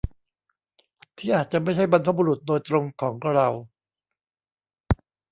[1.17, 3.47] ที่อาจจะไม่ใช่บรรพบุรุษโดยตรงของเรา